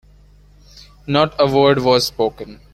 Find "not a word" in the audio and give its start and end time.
1.05-1.77